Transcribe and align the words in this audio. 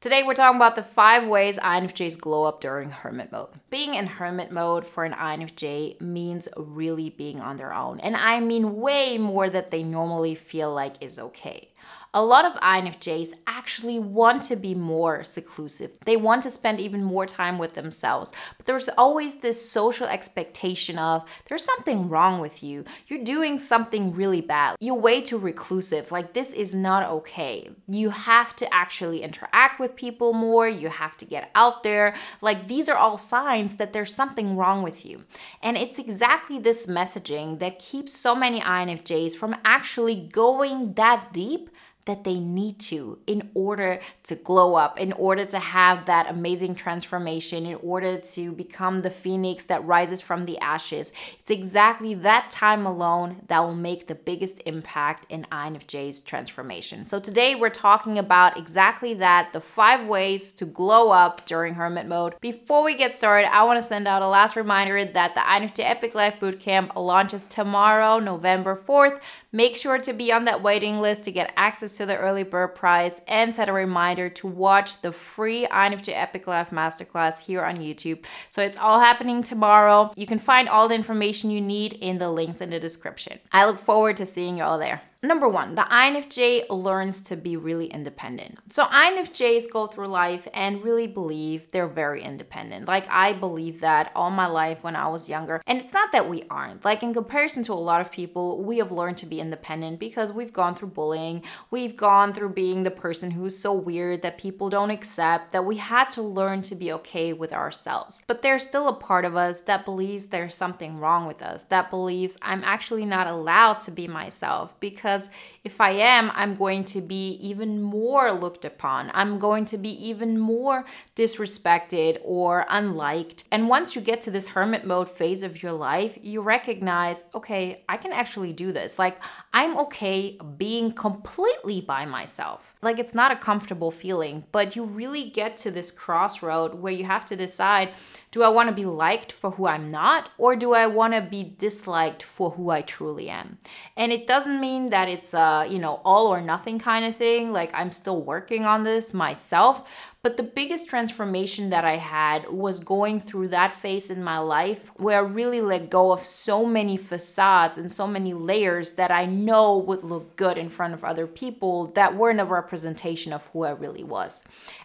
Today 0.00 0.22
we're 0.22 0.34
talking 0.34 0.54
about 0.54 0.76
the 0.76 0.84
five 0.84 1.26
ways 1.26 1.58
INFJs 1.58 2.20
glow 2.20 2.44
up 2.44 2.60
during 2.60 2.92
hermit 2.92 3.32
mode. 3.32 3.48
Being 3.68 3.96
in 3.96 4.06
hermit 4.06 4.52
mode 4.52 4.86
for 4.86 5.04
an 5.04 5.12
INFJ 5.12 6.00
means 6.00 6.46
really 6.56 7.10
being 7.10 7.40
on 7.40 7.56
their 7.56 7.74
own. 7.74 7.98
And 7.98 8.14
I 8.14 8.38
mean 8.38 8.76
way 8.76 9.18
more 9.18 9.50
that 9.50 9.72
they 9.72 9.82
normally 9.82 10.36
feel 10.36 10.72
like 10.72 11.02
is 11.02 11.18
okay 11.18 11.72
a 12.14 12.24
lot 12.24 12.44
of 12.44 12.54
INFJs 12.60 13.34
actually 13.46 13.98
want 13.98 14.42
to 14.44 14.56
be 14.56 14.74
more 14.74 15.22
seclusive. 15.24 15.98
They 16.04 16.16
want 16.16 16.42
to 16.44 16.50
spend 16.50 16.80
even 16.80 17.04
more 17.04 17.26
time 17.26 17.58
with 17.58 17.74
themselves. 17.74 18.32
But 18.56 18.66
there's 18.66 18.88
always 18.96 19.36
this 19.36 19.70
social 19.70 20.06
expectation 20.06 20.98
of 20.98 21.28
there's 21.46 21.64
something 21.64 22.08
wrong 22.08 22.40
with 22.40 22.62
you. 22.62 22.84
You're 23.06 23.24
doing 23.24 23.58
something 23.58 24.14
really 24.14 24.40
bad. 24.40 24.76
You're 24.80 24.94
way 24.94 25.20
too 25.20 25.38
reclusive. 25.38 26.10
Like, 26.10 26.32
this 26.32 26.52
is 26.52 26.74
not 26.74 27.08
okay. 27.08 27.68
You 27.88 28.10
have 28.10 28.56
to 28.56 28.74
actually 28.74 29.22
interact 29.22 29.78
with 29.78 29.96
people 29.96 30.32
more. 30.32 30.66
You 30.66 30.88
have 30.88 31.16
to 31.18 31.26
get 31.26 31.50
out 31.54 31.82
there. 31.82 32.14
Like, 32.40 32.68
these 32.68 32.88
are 32.88 32.96
all 32.96 33.18
signs 33.18 33.76
that 33.76 33.92
there's 33.92 34.14
something 34.14 34.56
wrong 34.56 34.82
with 34.82 35.04
you. 35.04 35.24
And 35.62 35.76
it's 35.76 35.98
exactly 35.98 36.58
this 36.58 36.86
messaging 36.86 37.58
that 37.58 37.78
keeps 37.78 38.14
so 38.14 38.34
many 38.34 38.60
INFJs 38.60 39.36
from 39.36 39.56
actually 39.64 40.16
going 40.16 40.94
that 40.94 41.32
deep 41.32 41.70
that 42.08 42.24
they 42.24 42.40
need 42.40 42.78
to 42.78 43.18
in 43.26 43.50
order 43.52 44.00
to 44.22 44.34
glow 44.34 44.74
up, 44.74 44.98
in 44.98 45.12
order 45.12 45.44
to 45.44 45.58
have 45.58 46.06
that 46.06 46.28
amazing 46.28 46.74
transformation, 46.74 47.66
in 47.66 47.74
order 47.82 48.16
to 48.16 48.50
become 48.52 49.00
the 49.00 49.10
phoenix 49.10 49.66
that 49.66 49.84
rises 49.84 50.22
from 50.22 50.46
the 50.46 50.58
ashes. 50.58 51.12
It's 51.38 51.50
exactly 51.50 52.14
that 52.14 52.50
time 52.50 52.86
alone 52.86 53.42
that 53.48 53.60
will 53.60 53.74
make 53.74 54.06
the 54.06 54.14
biggest 54.14 54.62
impact 54.64 55.30
in 55.30 55.46
INFJ's 55.52 56.22
transformation. 56.22 57.04
So 57.04 57.20
today 57.20 57.54
we're 57.54 57.68
talking 57.68 58.18
about 58.18 58.56
exactly 58.56 59.12
that 59.14 59.52
the 59.52 59.60
five 59.60 60.06
ways 60.06 60.52
to 60.54 60.64
glow 60.64 61.10
up 61.10 61.44
during 61.44 61.74
hermit 61.74 62.06
mode. 62.06 62.40
Before 62.40 62.82
we 62.82 62.94
get 62.94 63.14
started, 63.14 63.54
I 63.54 63.64
want 63.64 63.78
to 63.78 63.82
send 63.82 64.08
out 64.08 64.22
a 64.22 64.28
last 64.28 64.56
reminder 64.56 65.04
that 65.04 65.34
the 65.34 65.40
INFJ 65.40 65.80
Epic 65.80 66.14
Life 66.14 66.40
Bootcamp 66.40 66.96
launches 66.96 67.46
tomorrow, 67.46 68.18
November 68.18 68.74
4th. 68.74 69.20
Make 69.52 69.76
sure 69.76 69.98
to 69.98 70.14
be 70.14 70.32
on 70.32 70.46
that 70.46 70.62
waiting 70.62 71.02
list 71.02 71.24
to 71.24 71.30
get 71.30 71.52
access 71.54 71.97
to 71.98 72.06
the 72.06 72.16
early 72.16 72.44
bird 72.44 72.76
prize 72.76 73.20
and 73.26 73.52
set 73.52 73.68
a 73.68 73.72
reminder 73.72 74.30
to 74.30 74.46
watch 74.46 75.02
the 75.02 75.10
free 75.10 75.66
INFJ 75.66 76.12
Epic 76.14 76.46
Life 76.46 76.70
Masterclass 76.70 77.44
here 77.44 77.64
on 77.64 77.76
YouTube. 77.76 78.24
So 78.50 78.62
it's 78.62 78.78
all 78.78 79.00
happening 79.00 79.42
tomorrow. 79.42 80.12
You 80.14 80.26
can 80.26 80.38
find 80.38 80.68
all 80.68 80.86
the 80.86 80.94
information 80.94 81.50
you 81.50 81.60
need 81.60 81.94
in 81.94 82.18
the 82.18 82.30
links 82.30 82.60
in 82.60 82.70
the 82.70 82.78
description. 82.78 83.40
I 83.52 83.66
look 83.66 83.80
forward 83.80 84.16
to 84.18 84.26
seeing 84.26 84.58
you 84.58 84.62
all 84.62 84.78
there. 84.78 85.02
Number 85.20 85.48
one, 85.48 85.74
the 85.74 85.82
INFJ 85.82 86.66
learns 86.70 87.20
to 87.22 87.34
be 87.34 87.56
really 87.56 87.86
independent. 87.86 88.56
So 88.68 88.84
INFJs 88.84 89.68
go 89.72 89.88
through 89.88 90.06
life 90.06 90.46
and 90.54 90.84
really 90.84 91.08
believe 91.08 91.72
they're 91.72 91.88
very 91.88 92.22
independent. 92.22 92.86
Like 92.86 93.08
I 93.10 93.32
believe 93.32 93.80
that 93.80 94.12
all 94.14 94.30
my 94.30 94.46
life 94.46 94.84
when 94.84 94.94
I 94.94 95.08
was 95.08 95.28
younger. 95.28 95.60
And 95.66 95.80
it's 95.80 95.92
not 95.92 96.12
that 96.12 96.28
we 96.28 96.44
aren't. 96.48 96.84
Like 96.84 97.02
in 97.02 97.12
comparison 97.12 97.64
to 97.64 97.72
a 97.72 97.74
lot 97.74 98.00
of 98.00 98.12
people, 98.12 98.62
we 98.62 98.78
have 98.78 98.92
learned 98.92 99.18
to 99.18 99.26
be 99.26 99.40
independent 99.40 99.98
because 99.98 100.32
we've 100.32 100.52
gone 100.52 100.76
through 100.76 100.90
bullying. 100.90 101.42
We've 101.72 101.87
gone 101.96 102.32
through 102.32 102.50
being 102.50 102.82
the 102.82 102.90
person 102.90 103.32
who's 103.32 103.58
so 103.58 103.72
weird 103.72 104.22
that 104.22 104.38
people 104.38 104.70
don't 104.70 104.90
accept, 104.90 105.52
that 105.52 105.64
we 105.64 105.76
had 105.76 106.10
to 106.10 106.22
learn 106.22 106.62
to 106.62 106.74
be 106.74 106.92
okay 106.92 107.32
with 107.32 107.52
ourselves. 107.52 108.22
But 108.26 108.42
there's 108.42 108.62
still 108.64 108.88
a 108.88 108.92
part 108.92 109.24
of 109.24 109.36
us 109.36 109.62
that 109.62 109.84
believes 109.84 110.26
there's 110.26 110.54
something 110.54 110.98
wrong 110.98 111.26
with 111.26 111.42
us, 111.42 111.64
that 111.64 111.90
believes 111.90 112.36
I'm 112.42 112.62
actually 112.64 113.04
not 113.04 113.26
allowed 113.26 113.80
to 113.82 113.90
be 113.90 114.06
myself 114.06 114.78
because 114.80 114.98
because 114.98 115.30
if 115.64 115.80
I 115.80 115.90
am, 115.90 116.32
I'm 116.34 116.54
going 116.56 116.84
to 116.86 117.00
be 117.00 117.32
even 117.40 117.80
more 117.80 118.32
looked 118.32 118.64
upon. 118.64 119.10
I'm 119.14 119.38
going 119.38 119.64
to 119.66 119.78
be 119.78 119.90
even 120.08 120.38
more 120.38 120.84
disrespected 121.14 122.18
or 122.24 122.66
unliked. 122.68 123.44
And 123.52 123.68
once 123.68 123.94
you 123.94 124.02
get 124.02 124.20
to 124.22 124.30
this 124.30 124.48
hermit 124.48 124.84
mode 124.84 125.08
phase 125.08 125.42
of 125.42 125.62
your 125.62 125.72
life, 125.72 126.18
you 126.20 126.40
recognize, 126.40 127.24
okay, 127.34 127.84
I 127.88 127.96
can 127.96 128.12
actually 128.12 128.52
do 128.52 128.72
this. 128.72 128.98
Like, 128.98 129.22
I'm 129.52 129.78
okay 129.78 130.38
being 130.56 130.92
completely 130.92 131.77
by 131.80 132.04
myself. 132.04 132.74
Like 132.80 132.98
it's 132.98 133.14
not 133.14 133.32
a 133.32 133.36
comfortable 133.36 133.90
feeling, 133.90 134.44
but 134.52 134.76
you 134.76 134.84
really 134.84 135.24
get 135.24 135.56
to 135.58 135.70
this 135.70 135.90
crossroad 135.90 136.74
where 136.74 136.92
you 136.92 137.04
have 137.04 137.24
to 137.26 137.36
decide 137.36 137.92
do 138.30 138.42
I 138.42 138.48
want 138.48 138.68
to 138.68 138.74
be 138.74 138.84
liked 138.84 139.32
for 139.32 139.52
who 139.52 139.66
I'm 139.66 139.88
not, 139.88 140.30
or 140.36 140.54
do 140.54 140.74
I 140.74 140.86
want 140.86 141.14
to 141.14 141.22
be 141.22 141.54
disliked 141.58 142.22
for 142.22 142.50
who 142.50 142.68
I 142.70 142.82
truly 142.82 143.30
am? 143.30 143.56
And 143.96 144.12
it 144.12 144.26
doesn't 144.26 144.60
mean 144.60 144.90
that 144.90 145.08
it's 145.08 145.32
a, 145.32 145.66
you 145.68 145.78
know, 145.78 146.02
all 146.04 146.26
or 146.26 146.42
nothing 146.42 146.78
kind 146.78 147.06
of 147.06 147.16
thing. 147.16 147.52
Like 147.52 147.70
I'm 147.72 147.90
still 147.90 148.20
working 148.20 148.66
on 148.66 148.82
this 148.82 149.14
myself, 149.14 150.14
but 150.22 150.36
the 150.36 150.42
biggest 150.42 150.88
transformation 150.88 151.70
that 151.70 151.84
I 151.84 151.96
had 151.96 152.50
was 152.50 152.80
going 152.80 153.20
through 153.20 153.48
that 153.48 153.72
phase 153.72 154.10
in 154.10 154.22
my 154.22 154.38
life 154.38 154.90
where 154.96 155.18
I 155.18 155.26
really 155.26 155.60
let 155.62 155.88
go 155.90 156.12
of 156.12 156.20
so 156.20 156.66
many 156.66 156.96
facades 156.96 157.78
and 157.78 157.90
so 157.90 158.06
many 158.06 158.34
layers 158.34 158.94
that 158.94 159.10
I 159.10 159.24
know 159.24 159.78
would 159.78 160.02
look 160.02 160.36
good 160.36 160.58
in 160.58 160.68
front 160.68 160.92
of 160.92 161.02
other 161.02 161.26
people 161.26 161.86
that 161.92 162.16
weren't 162.16 162.40
a 162.40 162.44
representation 162.68 163.32
of 163.32 163.46
who 163.46 163.64
I 163.64 163.70
really 163.70 164.04
was. 164.04 164.44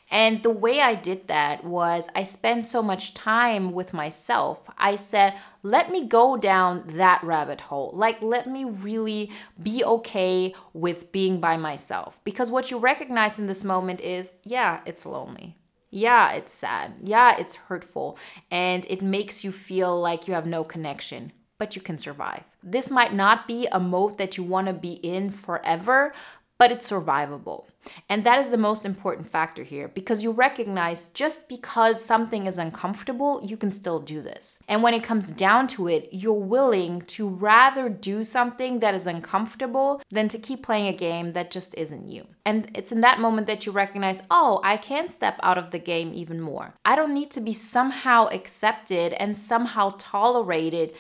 And 0.10 0.42
the 0.42 0.50
way 0.50 0.80
I 0.80 0.96
did 0.96 1.28
that 1.28 1.66
was 1.66 2.08
I 2.16 2.24
spent 2.24 2.66
so 2.66 2.82
much 2.82 3.14
time 3.14 3.74
with 3.74 3.94
myself. 3.94 4.62
I 4.78 4.96
said, 4.96 5.34
let 5.64 5.92
me 5.92 6.08
go 6.08 6.38
down 6.38 6.84
that 6.96 7.22
rabbit 7.24 7.60
hole. 7.60 7.92
Like, 7.94 8.22
let 8.22 8.48
me 8.48 8.64
really 8.64 9.32
be 9.62 9.84
okay 9.84 10.56
with 10.72 11.12
being 11.12 11.42
by 11.42 11.58
myself. 11.58 12.22
Because 12.24 12.50
what 12.50 12.72
you 12.72 12.78
recognize 12.78 13.38
in 13.38 13.48
this 13.48 13.66
moment 13.66 14.00
is, 14.00 14.36
yeah, 14.46 14.80
it's 14.86 15.06
lonely. 15.06 15.58
Yeah, 15.90 16.32
it's 16.32 16.54
sad. 16.54 16.94
Yeah, 17.04 17.36
it's 17.38 17.56
hurtful. 17.56 18.18
And 18.50 18.86
it 18.90 19.02
makes 19.02 19.44
you 19.44 19.52
feel 19.52 20.00
like 20.00 20.26
you 20.26 20.34
have 20.36 20.46
no 20.46 20.64
connection, 20.64 21.34
but 21.60 21.76
you 21.76 21.82
can 21.82 21.98
survive. 21.98 22.46
This 22.64 22.90
might 22.90 23.14
not 23.14 23.46
be 23.46 23.68
a 23.68 23.80
mode 23.80 24.18
that 24.18 24.38
you 24.38 24.44
want 24.44 24.68
to 24.68 24.74
be 24.74 24.94
in 24.94 25.32
forever, 25.32 26.14
but 26.64 26.72
it's 26.72 26.90
survivable. 26.90 27.66
And 28.08 28.24
that 28.24 28.40
is 28.40 28.50
the 28.50 28.58
most 28.58 28.86
important 28.86 29.28
factor 29.30 29.64
here 29.64 29.90
because 29.90 30.24
you 30.24 30.32
recognize 30.32 31.10
just 31.10 31.50
because 31.50 32.02
something 32.02 32.48
is 32.48 32.58
uncomfortable, 32.58 33.42
you 33.44 33.58
can 33.58 33.70
still 33.70 34.00
do 34.00 34.22
this. 34.22 34.60
And 34.70 34.82
when 34.82 34.94
it 34.94 35.04
comes 35.04 35.30
down 35.30 35.68
to 35.76 35.90
it, 35.90 36.08
you're 36.14 36.34
willing 36.34 37.02
to 37.02 37.28
rather 37.28 37.90
do 37.90 38.24
something 38.24 38.80
that 38.80 38.96
is 38.96 39.06
uncomfortable 39.06 40.02
than 40.10 40.30
to 40.30 40.38
keep 40.38 40.64
playing 40.64 40.88
a 40.88 40.94
game 40.94 41.34
that 41.34 41.52
just 41.52 41.76
isn't 41.76 42.08
you. 42.08 42.28
And 42.46 42.72
it's 42.74 42.94
in 42.94 43.02
that 43.02 43.20
moment 43.20 43.48
that 43.48 43.66
you 43.66 43.74
recognize, 43.74 44.22
oh, 44.32 44.62
I 44.64 44.78
can 44.78 45.10
step 45.10 45.38
out 45.44 45.58
of 45.58 45.72
the 45.72 45.80
game 45.80 46.14
even 46.14 46.40
more. 46.40 46.76
I 46.86 46.96
don't 46.96 47.14
need 47.14 47.32
to 47.32 47.42
be 47.42 47.54
somehow 47.54 48.28
accepted 48.28 49.12
and 49.14 49.36
somehow 49.36 49.96
tolerated 49.98 50.94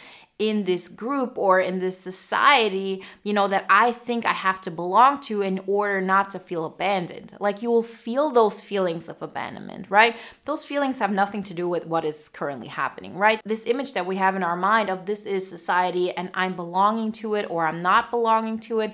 in 0.49 0.65
this 0.65 0.89
group 0.89 1.37
or 1.37 1.61
in 1.61 1.79
this 1.79 1.97
society, 1.97 3.01
you 3.23 3.31
know, 3.31 3.47
that 3.47 3.65
I 3.69 3.93
think 3.93 4.25
I 4.25 4.33
have 4.33 4.59
to 4.61 4.71
belong 4.71 5.21
to 5.21 5.41
in 5.41 5.61
order 5.67 6.01
not 6.01 6.29
to 6.29 6.39
feel 6.39 6.65
abandoned. 6.65 7.31
Like 7.39 7.61
you 7.61 7.71
will 7.71 7.83
feel 7.83 8.29
those 8.29 8.59
feelings 8.59 9.07
of 9.07 9.21
abandonment, 9.21 9.89
right? 9.89 10.17
Those 10.43 10.65
feelings 10.65 10.99
have 10.99 11.11
nothing 11.11 11.43
to 11.43 11.53
do 11.53 11.69
with 11.69 11.87
what 11.87 12.03
is 12.03 12.27
currently 12.27 12.67
happening, 12.67 13.15
right? 13.15 13.39
This 13.45 13.65
image 13.65 13.93
that 13.93 14.05
we 14.05 14.17
have 14.17 14.35
in 14.35 14.43
our 14.43 14.57
mind 14.57 14.89
of 14.89 15.05
this 15.05 15.25
is 15.25 15.49
society 15.49 16.11
and 16.11 16.29
I'm 16.33 16.55
belonging 16.57 17.13
to 17.23 17.35
it 17.35 17.49
or 17.49 17.65
I'm 17.65 17.81
not 17.81 18.11
belonging 18.11 18.59
to 18.67 18.81
it 18.81 18.91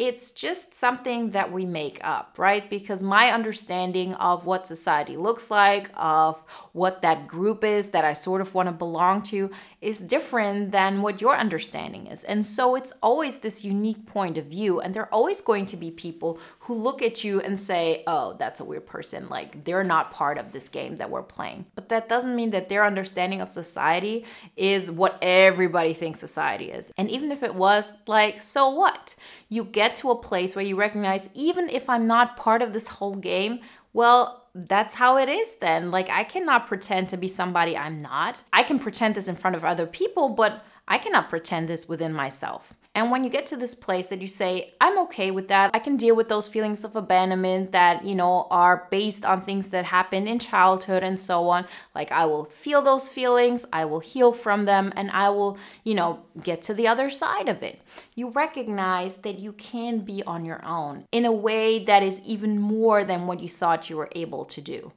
it's 0.00 0.32
just 0.32 0.72
something 0.72 1.32
that 1.32 1.52
we 1.52 1.66
make 1.66 2.00
up, 2.02 2.36
right? 2.38 2.70
Because 2.70 3.02
my 3.02 3.28
understanding 3.28 4.14
of 4.14 4.46
what 4.46 4.66
society 4.66 5.16
looks 5.18 5.50
like, 5.50 5.90
of 5.94 6.38
what 6.72 7.02
that 7.02 7.26
group 7.26 7.62
is 7.64 7.88
that 7.88 8.02
I 8.02 8.14
sort 8.14 8.40
of 8.40 8.54
want 8.54 8.68
to 8.68 8.72
belong 8.72 9.22
to, 9.24 9.50
is 9.80 10.00
different 10.00 10.72
than 10.72 11.00
what 11.00 11.22
your 11.22 11.34
understanding 11.34 12.06
is. 12.06 12.22
And 12.24 12.44
so 12.44 12.74
it's 12.74 12.92
always 13.02 13.38
this 13.38 13.64
unique 13.64 14.04
point 14.04 14.36
of 14.36 14.46
view. 14.46 14.80
And 14.80 14.92
there 14.92 15.04
are 15.04 15.12
always 15.12 15.40
going 15.40 15.64
to 15.66 15.76
be 15.76 15.90
people 15.90 16.38
who 16.60 16.74
look 16.74 17.00
at 17.00 17.24
you 17.24 17.40
and 17.40 17.58
say, 17.58 18.02
oh, 18.06 18.36
that's 18.38 18.60
a 18.60 18.64
weird 18.64 18.86
person. 18.86 19.28
Like 19.30 19.64
they're 19.64 19.84
not 19.84 20.10
part 20.10 20.36
of 20.36 20.52
this 20.52 20.68
game 20.68 20.96
that 20.96 21.10
we're 21.10 21.22
playing. 21.22 21.64
But 21.74 21.88
that 21.88 22.08
doesn't 22.08 22.36
mean 22.36 22.50
that 22.50 22.68
their 22.68 22.84
understanding 22.84 23.40
of 23.40 23.50
society 23.50 24.26
is 24.56 24.90
what 24.90 25.18
everybody 25.22 25.94
thinks 25.94 26.20
society 26.20 26.70
is. 26.70 26.92
And 26.98 27.10
even 27.10 27.32
if 27.32 27.42
it 27.42 27.54
was, 27.54 27.96
like, 28.06 28.40
so 28.40 28.68
what? 28.68 29.14
You 29.48 29.64
get 29.64 29.94
to 29.96 30.10
a 30.10 30.16
place 30.16 30.54
where 30.54 30.64
you 30.64 30.76
recognize, 30.76 31.30
even 31.34 31.70
if 31.70 31.88
I'm 31.88 32.06
not 32.06 32.36
part 32.36 32.60
of 32.60 32.74
this 32.74 32.88
whole 32.88 33.14
game, 33.14 33.60
well, 33.92 34.39
that's 34.54 34.96
how 34.96 35.16
it 35.16 35.28
is 35.28 35.56
then. 35.56 35.90
Like, 35.90 36.08
I 36.10 36.24
cannot 36.24 36.66
pretend 36.66 37.08
to 37.10 37.16
be 37.16 37.28
somebody 37.28 37.76
I'm 37.76 37.98
not. 37.98 38.42
I 38.52 38.62
can 38.62 38.78
pretend 38.78 39.14
this 39.14 39.28
in 39.28 39.36
front 39.36 39.56
of 39.56 39.64
other 39.64 39.86
people, 39.86 40.30
but 40.30 40.64
I 40.88 40.98
cannot 40.98 41.28
pretend 41.28 41.68
this 41.68 41.88
within 41.88 42.12
myself. 42.12 42.74
And 42.92 43.12
when 43.12 43.22
you 43.22 43.30
get 43.30 43.46
to 43.46 43.56
this 43.56 43.76
place 43.76 44.08
that 44.08 44.20
you 44.20 44.26
say, 44.26 44.74
I'm 44.80 44.98
okay 45.02 45.30
with 45.30 45.46
that, 45.46 45.70
I 45.72 45.78
can 45.78 45.96
deal 45.96 46.16
with 46.16 46.28
those 46.28 46.48
feelings 46.48 46.82
of 46.82 46.96
abandonment 46.96 47.70
that, 47.70 48.04
you 48.04 48.16
know, 48.16 48.48
are 48.50 48.88
based 48.90 49.24
on 49.24 49.42
things 49.42 49.68
that 49.68 49.84
happened 49.84 50.28
in 50.28 50.40
childhood 50.40 51.04
and 51.04 51.18
so 51.18 51.48
on. 51.50 51.66
Like, 51.94 52.10
I 52.10 52.24
will 52.24 52.46
feel 52.46 52.82
those 52.82 53.08
feelings, 53.08 53.64
I 53.72 53.84
will 53.84 54.00
heal 54.00 54.32
from 54.32 54.64
them, 54.64 54.92
and 54.96 55.08
I 55.12 55.30
will, 55.30 55.56
you 55.84 55.94
know, 55.94 56.24
get 56.42 56.62
to 56.62 56.74
the 56.74 56.88
other 56.88 57.10
side 57.10 57.48
of 57.48 57.62
it. 57.62 57.80
You 58.16 58.30
recognize 58.30 59.18
that 59.18 59.38
you 59.38 59.52
can 59.52 60.00
be 60.00 60.24
on 60.24 60.44
your 60.44 60.64
own 60.64 61.04
in 61.12 61.24
a 61.24 61.32
way 61.32 61.84
that 61.84 62.02
is 62.02 62.20
even 62.26 62.58
more 62.58 63.04
than 63.04 63.28
what 63.28 63.38
you 63.38 63.48
thought 63.48 63.88
you 63.88 63.96
were 63.96 64.10
able 64.16 64.44
to 64.46 64.60
do. 64.60 64.92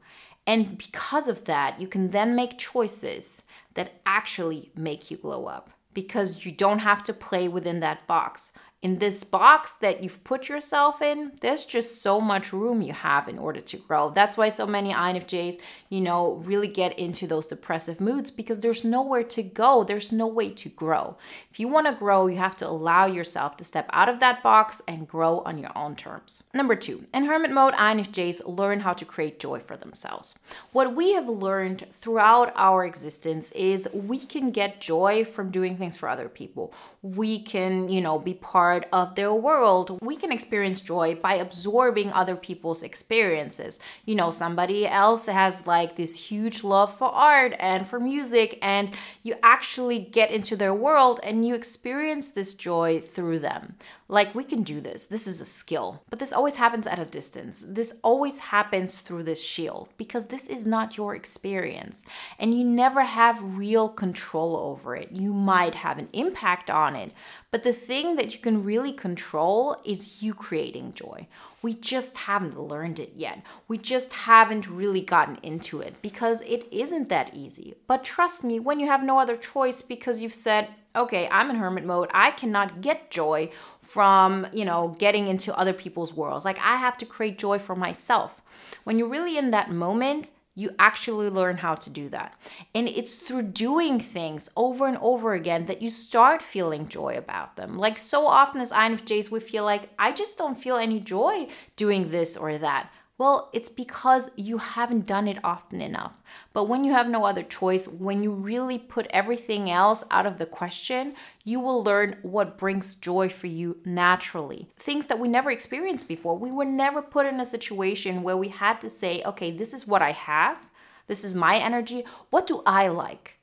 And 0.47 0.79
because 0.79 1.27
of 1.27 1.45
that, 1.45 1.79
you 1.79 1.87
can 1.87 2.09
then 2.09 2.35
make 2.35 2.57
choices 2.57 3.43
that 3.75 4.01
actually 4.03 4.71
make 4.75 5.11
you 5.11 5.17
glow 5.17 5.45
up 5.45 5.72
because 5.93 6.45
you 6.45 6.51
don't 6.51 6.79
have 6.79 7.03
to 7.03 7.13
play 7.13 7.47
within 7.47 7.79
that 7.79 8.07
box 8.07 8.51
in 8.83 8.99
this 8.99 9.23
box 9.23 9.75
that 9.75 10.03
you've 10.03 10.21
put 10.25 10.49
yourself 10.49 11.01
in, 11.01 11.31
there's 11.39 11.63
just 11.63 12.01
so 12.01 12.19
much 12.19 12.51
room 12.51 12.81
you 12.81 12.91
have 12.91 13.29
in 13.29 13.39
order 13.39 13.61
to 13.61 13.77
grow. 13.77 14.09
That's 14.09 14.35
why 14.35 14.49
so 14.49 14.67
many 14.67 14.93
INFJs, 14.93 15.55
you 15.87 16.01
know, 16.01 16.33
really 16.43 16.67
get 16.67 16.99
into 16.99 17.25
those 17.25 17.47
depressive 17.47 18.01
moods 18.01 18.29
because 18.29 18.59
there's 18.59 18.83
nowhere 18.83 19.23
to 19.23 19.41
go. 19.41 19.85
There's 19.85 20.11
no 20.11 20.27
way 20.27 20.49
to 20.49 20.67
grow. 20.67 21.15
If 21.49 21.61
you 21.61 21.69
want 21.69 21.87
to 21.87 21.93
grow, 21.93 22.27
you 22.27 22.35
have 22.35 22.57
to 22.57 22.67
allow 22.67 23.05
yourself 23.05 23.55
to 23.57 23.63
step 23.63 23.89
out 23.93 24.09
of 24.09 24.19
that 24.19 24.43
box 24.43 24.81
and 24.85 25.07
grow 25.07 25.39
on 25.45 25.57
your 25.57 25.71
own 25.77 25.95
terms. 25.95 26.43
Number 26.53 26.75
two, 26.75 27.05
in 27.13 27.23
hermit 27.23 27.51
mode, 27.51 27.75
INFJs 27.75 28.41
learn 28.45 28.81
how 28.81 28.91
to 28.91 29.05
create 29.05 29.39
joy 29.39 29.59
for 29.59 29.77
themselves. 29.77 30.37
What 30.73 30.93
we 30.93 31.13
have 31.13 31.29
learned 31.29 31.85
throughout 31.89 32.51
our 32.57 32.83
existence 32.83 33.49
is 33.51 33.87
we 33.93 34.19
can 34.19 34.51
get 34.51 34.81
joy 34.81 35.23
from 35.23 35.51
doing 35.51 35.77
things 35.77 35.95
for 35.95 36.09
other 36.09 36.27
people. 36.27 36.73
We 37.01 37.39
can, 37.39 37.89
you 37.89 38.01
know, 38.01 38.19
be 38.19 38.33
part 38.33 38.72
part 38.73 38.87
of 38.91 39.15
their 39.15 39.33
world. 39.33 39.99
We 40.01 40.15
can 40.15 40.31
experience 40.31 40.81
joy 40.81 41.15
by 41.15 41.35
absorbing 41.35 42.11
other 42.11 42.35
people's 42.35 42.81
experiences. 42.81 43.79
You 44.05 44.15
know, 44.15 44.31
somebody 44.31 44.87
else 44.87 45.27
has 45.27 45.67
like 45.67 45.95
this 45.95 46.31
huge 46.31 46.63
love 46.63 46.95
for 46.97 47.09
art 47.09 47.53
and 47.59 47.87
for 47.87 47.99
music, 47.99 48.57
and 48.61 48.89
you 49.21 49.35
actually 49.43 49.99
get 49.99 50.31
into 50.31 50.55
their 50.55 50.73
world 50.73 51.19
and 51.23 51.47
you 51.47 51.53
experience 51.53 52.31
this 52.31 52.55
joy 52.55 52.99
through 52.99 53.39
them. 53.39 53.75
Like, 54.09 54.35
we 54.35 54.43
can 54.43 54.61
do 54.63 54.79
this. 54.79 55.07
This 55.07 55.25
is 55.25 55.41
a 55.41 55.45
skill. 55.45 56.03
But 56.09 56.19
this 56.19 56.33
always 56.33 56.57
happens 56.57 56.85
at 56.85 56.99
a 56.99 57.05
distance. 57.05 57.65
This 57.67 57.95
always 58.03 58.37
happens 58.37 58.99
through 58.99 59.23
this 59.23 59.43
shield 59.43 59.89
because 59.97 60.27
this 60.27 60.45
is 60.45 60.67
not 60.67 60.97
your 60.97 61.15
experience. 61.15 62.03
And 62.37 62.53
you 62.53 62.63
never 62.63 63.01
have 63.01 63.57
real 63.57 63.89
control 63.89 64.55
over 64.55 64.95
it. 64.95 65.11
You 65.11 65.33
might 65.33 65.73
have 65.75 65.97
an 65.97 66.09
impact 66.13 66.69
on 66.69 66.95
it. 66.95 67.11
But 67.49 67.63
the 67.63 67.73
thing 67.73 68.15
that 68.17 68.33
you 68.33 68.39
really 68.63 68.93
control 68.93 69.77
is 69.85 70.23
you 70.23 70.33
creating 70.33 70.93
joy. 70.93 71.27
We 71.61 71.73
just 71.73 72.17
haven't 72.17 72.59
learned 72.59 72.99
it 72.99 73.13
yet. 73.15 73.41
We 73.67 73.77
just 73.77 74.13
haven't 74.13 74.69
really 74.69 75.01
gotten 75.01 75.37
into 75.43 75.81
it 75.81 76.01
because 76.01 76.41
it 76.41 76.67
isn't 76.71 77.09
that 77.09 77.33
easy. 77.33 77.75
But 77.87 78.03
trust 78.03 78.43
me, 78.43 78.59
when 78.59 78.79
you 78.79 78.87
have 78.87 79.03
no 79.03 79.19
other 79.19 79.37
choice 79.37 79.81
because 79.81 80.19
you've 80.19 80.33
said, 80.33 80.69
okay, 80.95 81.27
I'm 81.31 81.49
in 81.49 81.55
hermit 81.55 81.85
mode, 81.85 82.09
I 82.13 82.31
cannot 82.31 82.81
get 82.81 83.09
joy 83.09 83.49
from, 83.79 84.47
you 84.53 84.65
know, 84.65 84.95
getting 84.99 85.27
into 85.27 85.57
other 85.57 85.73
people's 85.73 86.13
worlds. 86.13 86.45
Like 86.45 86.59
I 86.59 86.77
have 86.77 86.97
to 86.99 87.05
create 87.05 87.37
joy 87.37 87.59
for 87.59 87.75
myself. 87.75 88.41
When 88.83 88.97
you're 88.97 89.07
really 89.07 89.37
in 89.37 89.51
that 89.51 89.71
moment, 89.71 90.31
you 90.55 90.69
actually 90.77 91.29
learn 91.29 91.57
how 91.57 91.75
to 91.75 91.89
do 91.89 92.09
that. 92.09 92.39
And 92.75 92.87
it's 92.87 93.17
through 93.17 93.43
doing 93.43 93.99
things 93.99 94.49
over 94.55 94.87
and 94.87 94.97
over 94.97 95.33
again 95.33 95.65
that 95.65 95.81
you 95.81 95.89
start 95.89 96.43
feeling 96.43 96.87
joy 96.87 97.17
about 97.17 97.55
them. 97.55 97.77
Like 97.77 97.97
so 97.97 98.27
often 98.27 98.61
as 98.61 98.71
INFJs, 98.71 99.31
we 99.31 99.39
feel 99.39 99.63
like, 99.63 99.89
I 99.97 100.11
just 100.11 100.37
don't 100.37 100.59
feel 100.59 100.77
any 100.77 100.99
joy 100.99 101.47
doing 101.75 102.11
this 102.11 102.37
or 102.37 102.57
that. 102.59 102.91
Well, 103.23 103.47
it's 103.53 103.69
because 103.69 104.31
you 104.35 104.57
haven't 104.57 105.05
done 105.05 105.29
it 105.29 105.39
often 105.45 105.79
enough. 105.79 106.11
But 106.51 106.65
when 106.65 106.83
you 106.83 106.91
have 106.91 107.07
no 107.07 107.23
other 107.23 107.41
choice, 107.41 107.87
when 107.87 108.21
you 108.21 108.33
really 108.33 108.77
put 108.77 109.07
everything 109.11 109.71
else 109.71 110.03
out 110.11 110.25
of 110.25 110.39
the 110.39 110.45
question, 110.45 111.15
you 111.45 111.61
will 111.61 111.81
learn 111.81 112.17
what 112.21 112.57
brings 112.57 112.95
joy 112.97 113.29
for 113.29 113.47
you 113.47 113.77
naturally. 113.85 114.67
Things 114.75 115.05
that 115.05 115.19
we 115.19 115.29
never 115.29 115.51
experienced 115.51 116.09
before. 116.09 116.37
We 116.37 116.51
were 116.51 116.65
never 116.65 117.01
put 117.01 117.25
in 117.25 117.39
a 117.39 117.45
situation 117.45 118.23
where 118.23 118.35
we 118.35 118.49
had 118.49 118.81
to 118.81 118.89
say, 118.89 119.23
okay, 119.25 119.51
this 119.51 119.73
is 119.73 119.87
what 119.87 120.01
I 120.01 120.11
have, 120.11 120.69
this 121.07 121.23
is 121.23 121.33
my 121.33 121.55
energy. 121.55 122.03
What 122.29 122.45
do 122.45 122.61
I 122.65 122.89
like? 122.89 123.39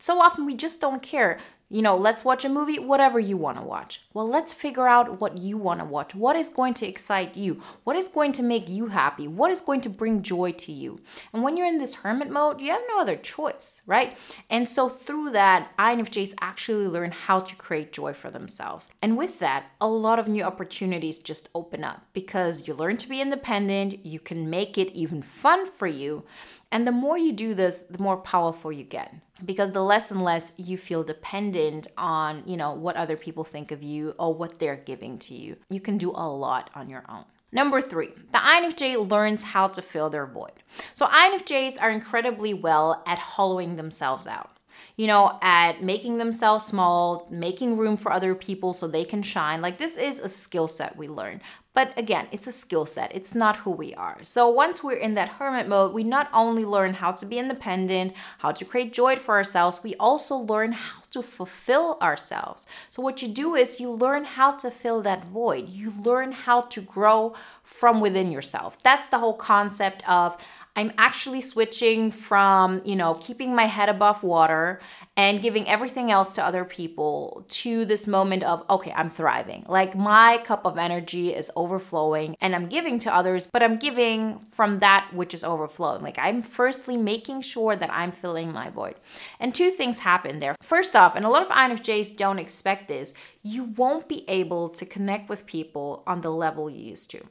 So 0.00 0.20
often 0.20 0.44
we 0.44 0.56
just 0.56 0.80
don't 0.80 1.02
care 1.02 1.38
you 1.70 1.82
know, 1.82 1.96
let's 1.96 2.24
watch 2.24 2.44
a 2.44 2.48
movie, 2.48 2.80
whatever 2.80 3.20
you 3.20 3.36
want 3.36 3.56
to 3.56 3.62
watch. 3.62 4.02
Well, 4.12 4.28
let's 4.28 4.52
figure 4.52 4.88
out 4.88 5.20
what 5.20 5.38
you 5.38 5.56
want 5.56 5.78
to 5.78 5.86
watch. 5.86 6.16
What 6.16 6.34
is 6.34 6.50
going 6.50 6.74
to 6.74 6.86
excite 6.86 7.36
you? 7.36 7.62
What 7.84 7.94
is 7.94 8.08
going 8.08 8.32
to 8.32 8.42
make 8.42 8.68
you 8.68 8.88
happy? 8.88 9.28
What 9.28 9.52
is 9.52 9.60
going 9.60 9.80
to 9.82 9.88
bring 9.88 10.22
joy 10.22 10.50
to 10.52 10.72
you? 10.72 11.00
And 11.32 11.44
when 11.44 11.56
you're 11.56 11.68
in 11.68 11.78
this 11.78 11.94
hermit 11.94 12.28
mode, 12.28 12.60
you 12.60 12.72
have 12.72 12.82
no 12.88 13.00
other 13.00 13.14
choice, 13.14 13.82
right? 13.86 14.18
And 14.50 14.68
so 14.68 14.88
through 14.88 15.30
that, 15.30 15.70
INFJs 15.78 16.34
actually 16.40 16.88
learn 16.88 17.12
how 17.12 17.38
to 17.38 17.54
create 17.54 17.92
joy 17.92 18.14
for 18.14 18.30
themselves. 18.30 18.90
And 19.00 19.16
with 19.16 19.38
that, 19.38 19.66
a 19.80 19.88
lot 19.88 20.18
of 20.18 20.26
new 20.26 20.42
opportunities 20.42 21.20
just 21.20 21.48
open 21.54 21.84
up 21.84 22.04
because 22.12 22.66
you 22.66 22.74
learn 22.74 22.96
to 22.96 23.08
be 23.08 23.20
independent, 23.20 24.04
you 24.04 24.18
can 24.18 24.50
make 24.50 24.76
it 24.76 24.92
even 24.92 25.22
fun 25.22 25.70
for 25.70 25.86
you. 25.86 26.24
And 26.72 26.86
the 26.86 26.92
more 26.92 27.18
you 27.18 27.32
do 27.32 27.54
this, 27.54 27.82
the 27.82 28.02
more 28.02 28.16
powerful 28.16 28.70
you 28.70 28.84
get 28.84 29.14
because 29.44 29.72
the 29.72 29.82
less 29.82 30.10
and 30.10 30.22
less 30.22 30.52
you 30.56 30.76
feel 30.76 31.02
dependent 31.02 31.88
on, 31.96 32.42
you 32.46 32.56
know, 32.56 32.72
what 32.72 32.96
other 32.96 33.16
people 33.16 33.44
think 33.44 33.72
of 33.72 33.82
you 33.82 34.14
or 34.18 34.34
what 34.34 34.58
they're 34.58 34.76
giving 34.76 35.18
to 35.18 35.34
you. 35.34 35.56
You 35.68 35.80
can 35.80 35.98
do 35.98 36.10
a 36.10 36.28
lot 36.28 36.70
on 36.74 36.88
your 36.88 37.04
own. 37.08 37.24
Number 37.52 37.80
three, 37.80 38.10
the 38.30 38.38
INFJ 38.38 39.10
learns 39.10 39.42
how 39.42 39.66
to 39.68 39.82
fill 39.82 40.08
their 40.08 40.26
void. 40.26 40.62
So 40.94 41.06
INFJs 41.06 41.82
are 41.82 41.90
incredibly 41.90 42.54
well 42.54 43.02
at 43.06 43.18
hollowing 43.18 43.74
themselves 43.74 44.28
out 44.28 44.50
you 44.96 45.06
know, 45.06 45.38
at 45.42 45.82
making 45.82 46.18
themselves 46.18 46.64
small, 46.64 47.26
making 47.30 47.76
room 47.76 47.96
for 47.96 48.12
other 48.12 48.34
people 48.34 48.72
so 48.72 48.86
they 48.86 49.04
can 49.04 49.22
shine. 49.22 49.60
Like, 49.60 49.78
this 49.78 49.96
is 49.96 50.18
a 50.18 50.28
skill 50.28 50.68
set 50.68 50.96
we 50.96 51.08
learn. 51.08 51.40
But 51.72 51.96
again, 51.96 52.26
it's 52.32 52.48
a 52.48 52.52
skill 52.52 52.84
set, 52.84 53.14
it's 53.14 53.34
not 53.34 53.58
who 53.58 53.70
we 53.70 53.94
are. 53.94 54.18
So 54.22 54.48
once 54.48 54.82
we're 54.82 54.96
in 54.96 55.14
that 55.14 55.28
hermit 55.28 55.68
mode, 55.68 55.92
we 55.92 56.02
not 56.02 56.28
only 56.32 56.64
learn 56.64 56.94
how 56.94 57.12
to 57.12 57.24
be 57.24 57.38
independent, 57.38 58.12
how 58.38 58.50
to 58.50 58.64
create 58.64 58.92
joy 58.92 59.14
for 59.14 59.36
ourselves, 59.36 59.80
we 59.84 59.94
also 59.94 60.34
learn 60.34 60.72
how 60.72 61.02
to 61.12 61.22
fulfill 61.22 61.96
ourselves. 62.02 62.66
So 62.90 63.00
what 63.02 63.22
you 63.22 63.28
do 63.28 63.54
is 63.54 63.78
you 63.78 63.88
learn 63.90 64.24
how 64.24 64.50
to 64.56 64.70
fill 64.70 65.00
that 65.02 65.26
void, 65.26 65.68
you 65.68 65.92
learn 66.02 66.32
how 66.32 66.62
to 66.62 66.80
grow 66.80 67.34
from 67.62 68.00
within 68.00 68.32
yourself. 68.32 68.82
That's 68.82 69.08
the 69.08 69.18
whole 69.18 69.34
concept 69.34 70.08
of 70.08 70.36
I'm 70.76 70.92
actually 70.98 71.40
switching 71.40 72.10
from, 72.10 72.80
you 72.84 72.96
know, 72.96 73.14
keeping 73.14 73.54
my 73.54 73.64
head 73.64 73.88
above 73.88 74.22
water 74.22 74.80
and 75.16 75.42
giving 75.42 75.68
everything 75.68 76.10
else 76.10 76.30
to 76.30 76.44
other 76.44 76.64
people 76.64 77.44
to 77.48 77.84
this 77.84 78.06
moment 78.06 78.44
of, 78.44 78.64
okay, 78.70 78.92
I'm 78.94 79.10
thriving. 79.10 79.64
Like 79.68 79.96
my 79.96 80.38
cup 80.44 80.64
of 80.64 80.78
energy 80.78 81.34
is 81.34 81.50
overflowing 81.56 82.36
and 82.40 82.54
I'm 82.54 82.68
giving 82.68 82.98
to 83.00 83.14
others, 83.14 83.48
but 83.52 83.62
I'm 83.62 83.76
giving 83.76 84.38
from 84.52 84.78
that 84.78 85.10
which 85.12 85.34
is 85.34 85.44
overflowing. 85.44 86.02
Like 86.02 86.18
I'm 86.18 86.42
firstly 86.42 86.96
making 86.96 87.42
sure 87.42 87.76
that 87.76 87.92
I'm 87.92 88.12
filling 88.12 88.52
my 88.52 88.70
void. 88.70 88.94
And 89.38 89.54
two 89.54 89.70
things 89.70 90.00
happen 90.00 90.40
there. 90.40 90.54
First 90.62 90.94
off, 90.94 91.16
and 91.16 91.24
a 91.24 91.30
lot 91.30 91.42
of 91.42 91.48
INFJs 91.48 92.16
don't 92.16 92.38
expect 92.38 92.88
this, 92.88 93.12
you 93.42 93.64
won't 93.64 94.08
be 94.08 94.28
able 94.28 94.68
to 94.70 94.86
connect 94.86 95.28
with 95.28 95.46
people 95.46 96.02
on 96.06 96.20
the 96.20 96.30
level 96.30 96.70
you 96.70 96.84
used 96.84 97.10
to. 97.10 97.24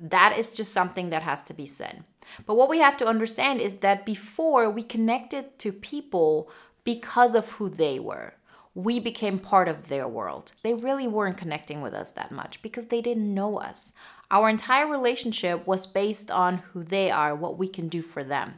That 0.00 0.38
is 0.38 0.54
just 0.54 0.72
something 0.72 1.10
that 1.10 1.22
has 1.22 1.42
to 1.42 1.54
be 1.54 1.66
said. 1.66 2.04
But 2.46 2.56
what 2.56 2.70
we 2.70 2.78
have 2.78 2.96
to 2.98 3.06
understand 3.06 3.60
is 3.60 3.76
that 3.76 4.06
before 4.06 4.70
we 4.70 4.82
connected 4.82 5.58
to 5.58 5.72
people 5.72 6.50
because 6.84 7.34
of 7.34 7.52
who 7.52 7.68
they 7.68 8.00
were, 8.00 8.34
we 8.74 8.98
became 8.98 9.38
part 9.38 9.68
of 9.68 9.88
their 9.88 10.08
world. 10.08 10.52
They 10.62 10.74
really 10.74 11.06
weren't 11.06 11.36
connecting 11.36 11.82
with 11.82 11.92
us 11.92 12.12
that 12.12 12.32
much 12.32 12.62
because 12.62 12.86
they 12.86 13.02
didn't 13.02 13.34
know 13.34 13.58
us. 13.58 13.92
Our 14.30 14.48
entire 14.48 14.86
relationship 14.86 15.66
was 15.66 15.86
based 15.86 16.30
on 16.30 16.58
who 16.72 16.82
they 16.82 17.10
are, 17.10 17.34
what 17.34 17.58
we 17.58 17.68
can 17.68 17.88
do 17.88 18.00
for 18.00 18.24
them. 18.24 18.54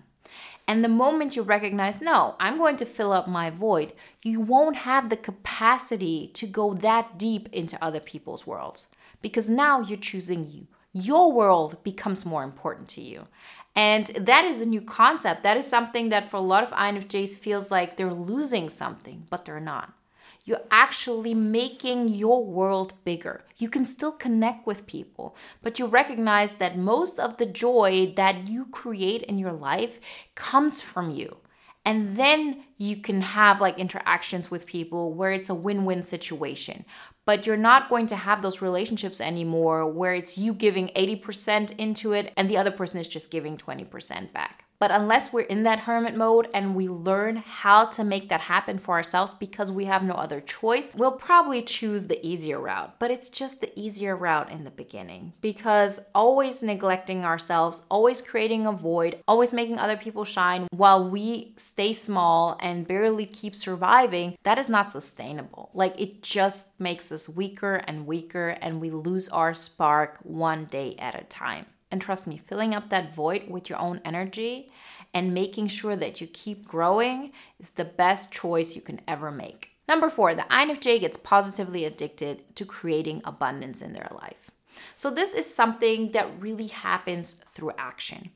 And 0.69 0.85
the 0.85 0.89
moment 0.89 1.35
you 1.35 1.43
recognize, 1.43 2.01
no, 2.01 2.37
I'm 2.39 2.57
going 2.57 2.77
to 2.77 2.87
fill 2.87 3.13
up 3.13 3.27
my 3.27 3.51
void, 3.51 3.95
you 4.23 4.41
won't 4.41 4.77
have 4.77 5.09
the 5.09 5.17
capacity 5.17 6.31
to 6.35 6.47
go 6.47 6.73
that 6.75 7.19
deep 7.19 7.49
into 7.53 7.83
other 7.83 8.01
people's 8.01 8.47
worlds 8.47 8.89
because 9.23 9.51
now 9.51 9.81
you're 9.81 9.99
choosing 9.99 10.49
you 10.49 10.69
your 10.93 11.33
world 11.33 11.83
becomes 11.83 12.27
more 12.27 12.45
important 12.45 12.89
to 12.91 13.01
you. 13.01 13.27
And 13.75 14.07
that 14.09 14.45
is 14.45 14.61
a 14.61 14.67
new 14.67 14.83
concept. 14.83 15.43
That 15.43 15.57
is 15.57 15.67
something 15.67 16.11
that 16.11 16.29
for 16.29 16.37
a 16.37 16.41
lot 16.41 16.63
of 16.63 16.71
INFJs 16.71 17.39
feels 17.39 17.71
like 17.71 17.97
they're 17.97 18.13
losing 18.13 18.69
something, 18.69 19.27
but 19.31 19.45
they're 19.45 19.61
not. 19.61 19.95
You're 20.45 20.63
actually 20.71 21.35
making 21.35 22.09
your 22.09 22.45
world 22.45 22.95
bigger. 23.05 23.45
You 23.59 23.69
can 23.69 23.85
still 23.85 24.13
connect 24.13 24.67
with 24.67 24.87
people, 24.87 25.37
but 25.63 25.79
you 25.79 25.87
recognize 25.87 26.55
that 26.55 26.77
most 26.77 27.19
of 27.21 27.37
the 27.37 27.47
joy 27.47 28.13
that 28.17 28.49
you 28.49 28.67
create 28.67 29.23
in 29.23 29.39
your 29.39 29.53
life 29.53 30.01
comes 30.35 30.83
from 30.83 31.11
you. 31.13 31.39
And 31.85 32.17
then 32.17 32.65
you 32.77 32.97
can 32.97 33.21
have 33.23 33.61
like 33.61 33.79
interactions 33.79 34.51
with 34.51 34.67
people 34.67 35.15
where 35.15 35.33
it's 35.33 35.51
a 35.51 35.55
win 35.55 35.85
win 35.85 36.03
situation. 36.03 36.85
But 37.25 37.47
you're 37.47 37.57
not 37.57 37.88
going 37.88 38.07
to 38.07 38.17
have 38.17 38.43
those 38.43 38.61
relationships 38.61 39.21
anymore 39.21 39.88
where 39.88 40.12
it's 40.12 40.37
you 40.37 40.52
giving 40.52 40.88
80% 40.88 41.79
into 41.79 42.12
it 42.12 42.33
and 42.37 42.50
the 42.50 42.57
other 42.57 42.73
person 42.73 42.99
is 42.99 43.07
just 43.07 43.31
giving 43.31 43.57
20% 43.57 44.33
back. 44.33 44.64
But 44.83 44.91
unless 44.91 45.33
we're 45.33 45.43
in 45.43 45.62
that 45.62 45.79
hermit 45.79 46.17
mode 46.17 46.49
and 46.53 46.75
we 46.75 46.89
learn 46.89 47.37
how 47.37 47.85
to 47.85 48.03
make 48.03 48.29
that 48.31 48.41
happen 48.41 48.81
for 48.81 48.97
ourselves 48.97 49.31
because 49.31 49.71
we 49.71 49.85
have 49.85 50.03
no 50.03 50.15
other 50.15 50.41
choice, 50.41 50.91
we'll 50.93 51.12
probably 51.12 51.62
choose 51.62 52.09
the 52.09 52.19
easier 52.27 52.59
route. 52.59 52.99
But 52.99 53.12
it's 53.12 53.31
just 53.31 53.61
the 53.61 53.71
easier 53.79 54.17
route 54.17 54.51
in 54.51 54.65
the 54.65 54.73
beginning 54.73 55.35
because 55.41 56.01
always 56.17 56.65
neglecting 56.65 57.25
ourselves, 57.25 57.83
always 57.93 58.21
creating 58.21 58.67
a 58.67 58.73
void, 58.73 59.21
always 59.29 59.53
making 59.53 59.79
other 59.79 59.97
people 59.97 60.25
shine 60.25 60.67
while 60.73 61.09
we 61.09 61.55
stay 61.57 61.93
small 61.93 62.59
and 62.61 62.89
barely 62.89 63.27
keep 63.27 63.55
surviving, 63.55 64.37
that 64.43 64.59
is 64.59 64.69
not 64.69 64.91
sustainable. 64.91 65.71
Like 65.75 66.01
it 66.01 66.25
just 66.25 66.81
makes 66.81 67.12
us 67.12 67.29
weaker 67.29 67.77
and 67.87 68.05
weaker 68.05 68.49
and 68.61 68.81
we 68.81 68.89
lose 68.89 69.29
our 69.29 69.55
spark 69.55 70.19
one 70.25 70.65
day 70.65 70.97
at 70.99 71.15
a 71.15 71.23
time. 71.23 71.67
And 71.93 72.01
trust 72.01 72.27
me, 72.27 72.39
filling 72.39 72.75
up 72.75 72.89
that 72.89 73.15
void 73.15 73.49
with 73.49 73.69
your 73.69 73.79
own 73.79 74.01
energy 74.05 74.73
and 75.13 75.35
making 75.35 75.69
sure 75.69 75.95
that 75.95 76.23
you 76.23 76.27
keep 76.27 76.67
growing 76.67 77.33
is 77.61 77.71
the 77.71 77.85
best 77.85 78.33
choice 78.33 78.75
you 78.75 78.81
can 78.81 79.03
ever 79.07 79.31
make. 79.31 79.73
Number 79.87 80.09
four, 80.09 80.35
the 80.35 80.43
INFJ 80.45 81.01
gets 81.01 81.19
positively 81.19 81.85
addicted 81.85 82.57
to 82.57 82.65
creating 82.65 83.21
abundance 83.27 83.83
in 83.83 83.93
their 83.93 84.09
life. 84.11 84.51
So, 84.97 85.11
this 85.11 85.35
is 85.35 85.55
something 85.55 86.13
that 86.13 86.31
really 86.41 86.69
happens 86.69 87.35
through 87.35 87.73
action. 87.77 88.31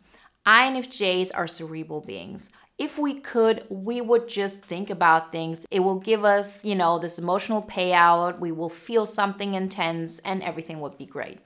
INFJs 0.46 1.30
are 1.34 1.46
cerebral 1.46 2.02
beings. 2.02 2.50
If 2.78 2.98
we 2.98 3.14
could, 3.20 3.64
we 3.70 4.02
would 4.02 4.28
just 4.28 4.62
think 4.62 4.90
about 4.90 5.32
things. 5.32 5.66
It 5.70 5.80
will 5.80 5.98
give 5.98 6.26
us, 6.26 6.62
you 6.62 6.74
know, 6.74 6.98
this 6.98 7.18
emotional 7.18 7.62
payout. 7.62 8.38
We 8.38 8.52
will 8.52 8.68
feel 8.68 9.06
something 9.06 9.54
intense 9.54 10.18
and 10.18 10.42
everything 10.42 10.80
would 10.80 10.98
be 10.98 11.06
great. 11.06 11.38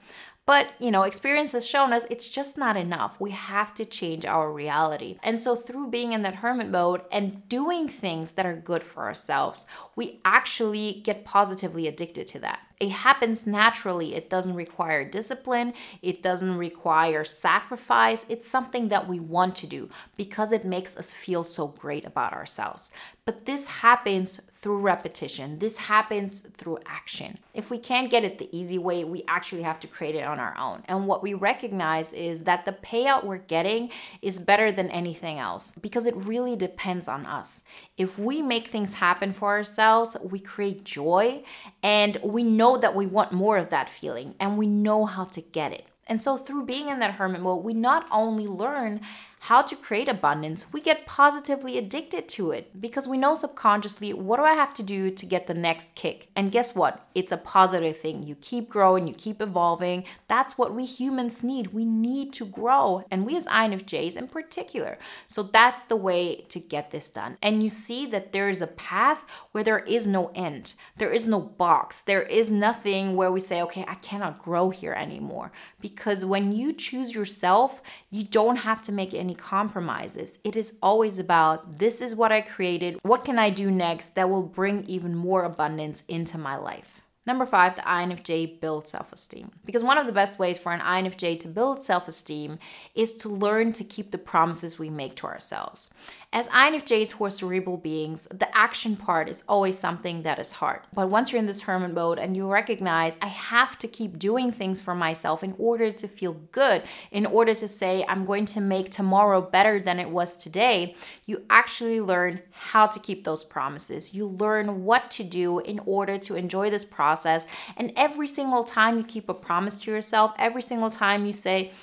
But, 0.45 0.73
you 0.79 0.91
know, 0.91 1.03
experience 1.03 1.51
has 1.51 1.67
shown 1.67 1.93
us 1.93 2.05
it's 2.09 2.27
just 2.27 2.57
not 2.57 2.75
enough. 2.75 3.19
We 3.19 3.31
have 3.31 3.73
to 3.75 3.85
change 3.85 4.25
our 4.25 4.51
reality. 4.51 5.17
And 5.23 5.39
so, 5.39 5.55
through 5.55 5.91
being 5.91 6.13
in 6.13 6.23
that 6.23 6.35
hermit 6.35 6.69
mode 6.69 7.01
and 7.11 7.47
doing 7.47 7.87
things 7.87 8.33
that 8.33 8.45
are 8.45 8.55
good 8.55 8.83
for 8.83 9.03
ourselves, 9.03 9.65
we 9.95 10.19
actually 10.25 11.01
get 11.03 11.25
positively 11.25 11.87
addicted 11.87 12.27
to 12.27 12.39
that. 12.39 12.59
It 12.81 12.89
happens 12.89 13.45
naturally. 13.45 14.15
It 14.15 14.27
doesn't 14.27 14.55
require 14.55 15.05
discipline, 15.05 15.73
it 16.01 16.23
doesn't 16.23 16.57
require 16.57 17.23
sacrifice. 17.23 18.25
It's 18.27 18.47
something 18.47 18.87
that 18.87 19.07
we 19.07 19.19
want 19.19 19.55
to 19.57 19.67
do 19.67 19.87
because 20.17 20.51
it 20.51 20.65
makes 20.65 20.97
us 20.97 21.13
feel 21.13 21.43
so 21.43 21.67
great 21.67 22.05
about 22.05 22.33
ourselves. 22.33 22.89
But 23.23 23.45
this 23.45 23.67
happens 23.67 24.41
through 24.61 24.79
repetition. 24.79 25.57
This 25.57 25.77
happens 25.77 26.41
through 26.41 26.79
action. 26.85 27.39
If 27.53 27.71
we 27.71 27.79
can't 27.79 28.11
get 28.11 28.23
it 28.23 28.37
the 28.37 28.55
easy 28.55 28.77
way, 28.77 29.03
we 29.03 29.23
actually 29.27 29.63
have 29.63 29.79
to 29.81 29.87
create 29.87 30.15
it 30.15 30.23
on 30.23 30.39
our 30.39 30.55
own. 30.57 30.83
And 30.85 31.07
what 31.07 31.23
we 31.23 31.33
recognize 31.33 32.13
is 32.13 32.41
that 32.41 32.65
the 32.65 32.71
payout 32.71 33.23
we're 33.23 33.37
getting 33.37 33.89
is 34.21 34.39
better 34.39 34.71
than 34.71 34.91
anything 34.91 35.39
else 35.39 35.71
because 35.81 36.05
it 36.05 36.15
really 36.15 36.55
depends 36.55 37.07
on 37.07 37.25
us. 37.25 37.63
If 37.97 38.19
we 38.19 38.43
make 38.43 38.67
things 38.67 38.95
happen 38.95 39.33
for 39.33 39.49
ourselves, 39.49 40.15
we 40.23 40.39
create 40.39 40.83
joy 40.83 41.43
and 41.81 42.17
we 42.23 42.43
know 42.43 42.70
that 42.77 42.95
we 42.95 43.05
want 43.05 43.31
more 43.31 43.57
of 43.57 43.69
that 43.69 43.89
feeling 43.89 44.35
and 44.39 44.57
we 44.57 44.67
know 44.67 45.05
how 45.05 45.25
to 45.25 45.41
get 45.41 45.71
it. 45.71 45.85
And 46.07 46.19
so, 46.19 46.35
through 46.35 46.65
being 46.65 46.89
in 46.89 46.99
that 46.99 47.13
hermit 47.13 47.41
mode, 47.41 47.63
we 47.63 47.73
not 47.73 48.05
only 48.11 48.47
learn 48.47 49.01
how 49.45 49.63
to 49.63 49.75
create 49.75 50.07
abundance, 50.07 50.71
we 50.71 50.79
get 50.79 51.07
positively 51.07 51.75
addicted 51.75 52.29
to 52.29 52.51
it 52.51 52.79
because 52.79 53.07
we 53.07 53.17
know 53.17 53.33
subconsciously 53.33 54.13
what 54.13 54.37
do 54.37 54.43
I 54.43 54.53
have 54.53 54.71
to 54.75 54.83
do 54.83 55.09
to 55.09 55.25
get 55.25 55.47
the 55.47 55.55
next 55.55 55.95
kick. 55.95 56.29
And 56.35 56.51
guess 56.51 56.75
what? 56.75 57.07
It's 57.15 57.31
a 57.31 57.37
positive 57.37 57.97
thing. 57.97 58.21
You 58.21 58.35
keep 58.35 58.69
growing, 58.69 59.07
you 59.07 59.15
keep 59.15 59.41
evolving. 59.41 60.03
That's 60.27 60.59
what 60.59 60.75
we 60.75 60.85
humans 60.85 61.43
need. 61.43 61.73
We 61.73 61.85
need 61.85 62.33
to 62.33 62.45
grow, 62.45 63.03
and 63.09 63.25
we 63.25 63.35
as 63.35 63.47
INFJs 63.47 64.15
in 64.15 64.27
particular. 64.27 64.99
So 65.27 65.41
that's 65.41 65.85
the 65.85 65.95
way 65.95 66.45
to 66.49 66.59
get 66.59 66.91
this 66.91 67.09
done. 67.09 67.37
And 67.41 67.63
you 67.63 67.69
see 67.69 68.05
that 68.07 68.33
there 68.33 68.47
is 68.47 68.61
a 68.61 68.67
path 68.67 69.25
where 69.53 69.63
there 69.63 69.79
is 69.79 70.07
no 70.07 70.31
end, 70.35 70.75
there 70.97 71.11
is 71.11 71.25
no 71.25 71.39
box, 71.39 72.03
there 72.03 72.21
is 72.21 72.51
nothing 72.51 73.15
where 73.15 73.31
we 73.31 73.39
say, 73.39 73.61
okay, 73.63 73.85
I 73.87 73.95
cannot 73.95 74.37
grow 74.37 74.69
here 74.69 74.93
anymore. 74.93 75.51
Because 75.79 76.23
when 76.23 76.53
you 76.53 76.73
choose 76.73 77.15
yourself, 77.15 77.81
you 78.11 78.23
don't 78.23 78.57
have 78.57 78.83
to 78.83 78.91
make 78.91 79.15
any 79.15 79.30
any 79.31 79.35
compromises. 79.35 80.39
It 80.43 80.55
is 80.55 80.75
always 80.81 81.17
about 81.17 81.79
this 81.79 82.01
is 82.01 82.15
what 82.15 82.31
I 82.31 82.41
created. 82.41 82.99
What 83.03 83.23
can 83.23 83.39
I 83.39 83.49
do 83.49 83.71
next 83.71 84.15
that 84.15 84.29
will 84.29 84.43
bring 84.43 84.85
even 84.87 85.15
more 85.15 85.43
abundance 85.43 86.03
into 86.07 86.37
my 86.37 86.57
life? 86.57 87.01
Number 87.27 87.45
five, 87.45 87.75
the 87.75 87.83
INFJ 87.83 88.59
builds 88.59 88.89
self 88.89 89.13
esteem. 89.13 89.51
Because 89.63 89.83
one 89.83 89.99
of 89.99 90.07
the 90.07 90.11
best 90.11 90.39
ways 90.39 90.57
for 90.57 90.71
an 90.71 90.79
INFJ 90.79 91.39
to 91.41 91.47
build 91.47 91.81
self 91.81 92.07
esteem 92.07 92.57
is 92.95 93.13
to 93.17 93.29
learn 93.29 93.73
to 93.73 93.83
keep 93.83 94.11
the 94.11 94.17
promises 94.17 94.79
we 94.79 94.89
make 94.89 95.15
to 95.17 95.27
ourselves. 95.27 95.91
As 96.33 96.47
INFJs 96.47 97.11
who 97.11 97.25
are 97.25 97.29
cerebral 97.29 97.75
beings, 97.75 98.25
the 98.31 98.47
action 98.57 98.95
part 98.95 99.27
is 99.27 99.43
always 99.49 99.77
something 99.77 100.21
that 100.21 100.39
is 100.39 100.53
hard. 100.53 100.79
But 100.93 101.09
once 101.09 101.29
you're 101.29 101.39
in 101.39 101.45
this 101.45 101.63
hermit 101.63 101.93
mode 101.93 102.19
and 102.19 102.37
you 102.37 102.49
recognize, 102.49 103.17
I 103.21 103.27
have 103.27 103.77
to 103.79 103.87
keep 103.89 104.17
doing 104.17 104.49
things 104.49 104.79
for 104.79 104.95
myself 104.95 105.43
in 105.43 105.53
order 105.57 105.91
to 105.91 106.07
feel 106.07 106.35
good, 106.53 106.83
in 107.11 107.25
order 107.25 107.53
to 107.55 107.67
say, 107.67 108.05
I'm 108.07 108.23
going 108.23 108.45
to 108.45 108.61
make 108.61 108.91
tomorrow 108.91 109.41
better 109.41 109.81
than 109.81 109.99
it 109.99 110.09
was 110.09 110.37
today, 110.37 110.95
you 111.25 111.43
actually 111.49 111.99
learn 111.99 112.39
how 112.51 112.87
to 112.87 112.97
keep 112.97 113.25
those 113.25 113.43
promises. 113.43 114.13
You 114.13 114.25
learn 114.25 114.85
what 114.85 115.11
to 115.11 115.25
do 115.25 115.59
in 115.59 115.79
order 115.79 116.17
to 116.19 116.35
enjoy 116.35 116.69
this 116.69 116.85
process. 116.85 117.45
And 117.75 117.91
every 117.97 118.27
single 118.27 118.63
time 118.63 118.97
you 118.97 119.03
keep 119.03 119.27
a 119.27 119.33
promise 119.33 119.81
to 119.81 119.91
yourself, 119.91 120.31
every 120.37 120.61
single 120.61 120.91
time 120.91 121.25
you 121.25 121.33
say, 121.33 121.73